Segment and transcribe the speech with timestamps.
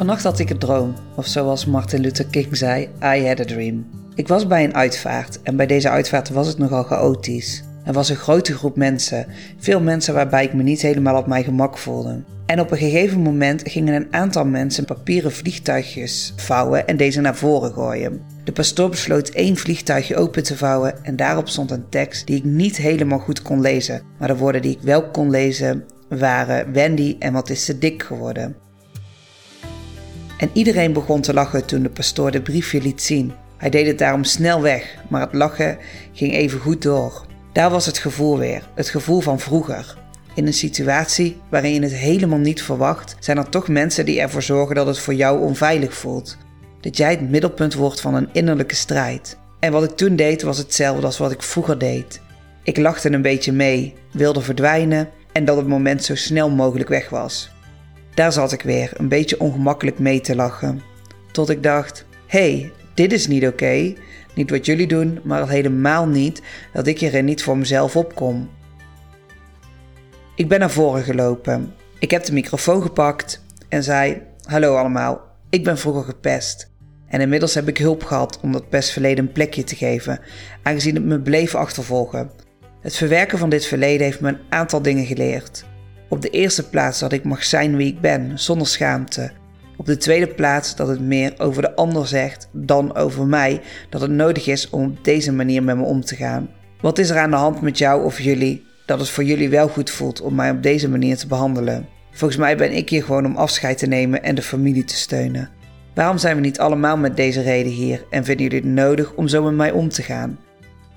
[0.00, 3.86] Vannacht had ik een droom, of zoals Martin Luther King zei, I had a dream.
[4.14, 7.64] Ik was bij een uitvaart en bij deze uitvaart was het nogal chaotisch.
[7.84, 9.26] Er was een grote groep mensen,
[9.58, 12.22] veel mensen waarbij ik me niet helemaal op mijn gemak voelde.
[12.46, 17.36] En op een gegeven moment gingen een aantal mensen papieren vliegtuigjes vouwen en deze naar
[17.36, 18.20] voren gooien.
[18.44, 22.44] De pastoor besloot één vliegtuigje open te vouwen en daarop stond een tekst die ik
[22.44, 27.16] niet helemaal goed kon lezen, maar de woorden die ik wel kon lezen waren Wendy
[27.18, 28.68] en wat is ze dik geworden.
[30.40, 33.32] En iedereen begon te lachen toen de pastoor de briefje liet zien.
[33.56, 35.78] Hij deed het daarom snel weg, maar het lachen
[36.12, 37.26] ging even goed door.
[37.52, 39.98] Daar was het gevoel weer, het gevoel van vroeger.
[40.34, 44.42] In een situatie waarin je het helemaal niet verwacht, zijn er toch mensen die ervoor
[44.42, 46.36] zorgen dat het voor jou onveilig voelt.
[46.80, 49.38] Dat jij het middelpunt wordt van een innerlijke strijd.
[49.58, 52.20] En wat ik toen deed was hetzelfde als wat ik vroeger deed.
[52.62, 57.08] Ik lachte een beetje mee, wilde verdwijnen en dat het moment zo snel mogelijk weg
[57.08, 57.50] was.
[58.20, 60.80] Daar zat ik weer, een beetje ongemakkelijk mee te lachen.
[61.32, 63.94] Tot ik dacht: hey, dit is niet oké.
[64.34, 68.50] Niet wat jullie doen, maar al helemaal niet dat ik hierin niet voor mezelf opkom.
[70.34, 71.74] Ik ben naar voren gelopen.
[71.98, 76.70] Ik heb de microfoon gepakt en zei: Hallo allemaal, ik ben vroeger gepest.
[77.06, 80.20] En inmiddels heb ik hulp gehad om dat pestverleden een plekje te geven,
[80.62, 82.30] aangezien het me bleef achtervolgen.
[82.80, 85.68] Het verwerken van dit verleden heeft me een aantal dingen geleerd.
[86.10, 89.30] Op de eerste plaats dat ik mag zijn wie ik ben, zonder schaamte.
[89.76, 94.00] Op de tweede plaats dat het meer over de ander zegt dan over mij, dat
[94.00, 96.48] het nodig is om op deze manier met me om te gaan.
[96.80, 99.68] Wat is er aan de hand met jou of jullie dat het voor jullie wel
[99.68, 101.88] goed voelt om mij op deze manier te behandelen?
[102.10, 105.50] Volgens mij ben ik hier gewoon om afscheid te nemen en de familie te steunen.
[105.94, 109.28] Waarom zijn we niet allemaal met deze reden hier en vinden jullie het nodig om
[109.28, 110.38] zo met mij om te gaan?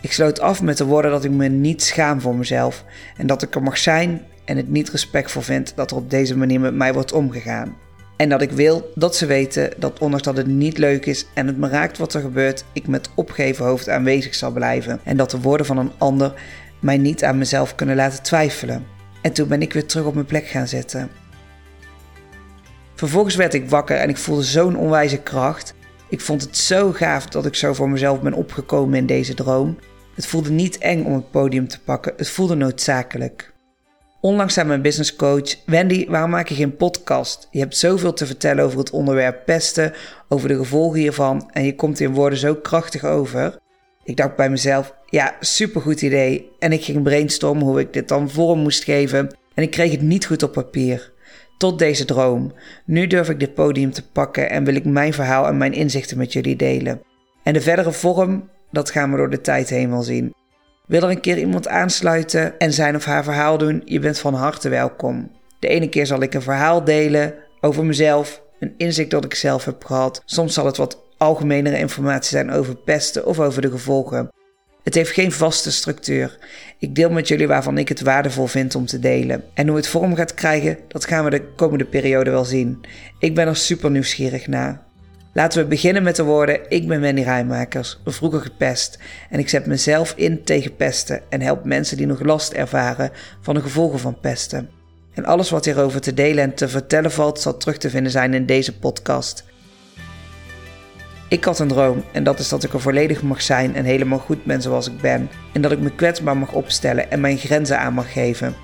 [0.02, 2.84] Ik sloot af met de woorden dat ik me niet schaam voor mezelf
[3.18, 6.38] en dat ik er mag zijn en het niet respectvol vind dat er op deze
[6.38, 7.76] manier met mij wordt omgegaan.
[8.18, 11.48] En dat ik wil dat ze weten dat ondanks dat het niet leuk is en
[11.48, 15.00] het me raakt wat er gebeurt, ik met opgeven hoofd aanwezig zal blijven.
[15.04, 16.34] En dat de woorden van een ander
[16.80, 18.86] mij niet aan mezelf kunnen laten twijfelen.
[19.22, 21.10] En toen ben ik weer terug op mijn plek gaan zitten.
[22.96, 25.74] Vervolgens werd ik wakker en ik voelde zo'n onwijze kracht.
[26.10, 29.78] Ik vond het zo gaaf dat ik zo voor mezelf ben opgekomen in deze droom.
[30.16, 33.53] Het voelde niet eng om het podium te pakken, het voelde noodzakelijk.
[34.26, 37.48] Onlangs zei mijn businesscoach: Wendy, waarom maak je geen podcast?
[37.52, 39.94] Je hebt zoveel te vertellen over het onderwerp pesten,
[40.30, 43.58] over de gevolgen hiervan en je komt in woorden zo krachtig over.
[44.04, 46.52] Ik dacht bij mezelf: ja, supergoed idee.
[46.60, 50.02] En ik ging brainstormen hoe ik dit dan vorm moest geven en ik kreeg het
[50.02, 51.12] niet goed op papier.
[51.58, 52.54] Tot deze droom.
[52.86, 56.18] Nu durf ik dit podium te pakken en wil ik mijn verhaal en mijn inzichten
[56.18, 57.02] met jullie delen.
[57.44, 60.34] En de verdere vorm, dat gaan we door de tijd heen zien.
[60.88, 63.82] Wil er een keer iemand aansluiten en zijn of haar verhaal doen?
[63.86, 65.32] Je bent van harte welkom.
[65.60, 69.66] De ene keer zal ik een verhaal delen over mezelf, een inzicht dat ik zelf
[69.66, 70.22] heb gehad.
[70.26, 74.32] Soms zal het wat algemenere informatie zijn over pesten of over de gevolgen.
[74.84, 76.38] Het heeft geen vaste structuur.
[76.80, 79.44] Ik deel met jullie waarvan ik het waardevol vind om te delen.
[79.54, 82.82] En hoe het vorm gaat krijgen, dat gaan we de komende periode wel zien.
[83.20, 84.84] Ik ben er super nieuwsgierig naar.
[85.34, 89.00] Laten we beginnen met de woorden: Ik ben Wendy Rijmakers, vroeger gepest
[89.30, 93.12] en ik zet mezelf in tegen pesten en help mensen die nog last ervaren
[93.42, 94.70] van de gevolgen van pesten.
[95.14, 98.34] En alles wat hierover te delen en te vertellen valt, zal terug te vinden zijn
[98.34, 99.46] in deze podcast.
[101.30, 104.20] Ik had een droom en dat is dat ik er volledig mag zijn en helemaal
[104.20, 105.30] goed ben zoals ik ben.
[105.54, 108.56] En dat ik me kwetsbaar mag opstellen en mijn grenzen aan mag geven.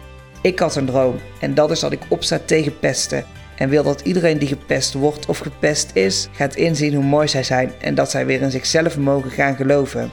[0.41, 3.25] Ik had een droom en dat is dat ik opsta tegen pesten
[3.59, 7.43] en wil dat iedereen die gepest wordt of gepest is, gaat inzien hoe mooi zij
[7.43, 10.11] zijn en dat zij weer in zichzelf mogen gaan geloven.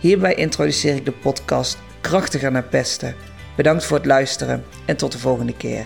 [0.00, 3.14] Hierbij introduceer ik de podcast Krachtiger naar pesten.
[3.56, 5.84] Bedankt voor het luisteren en tot de volgende keer.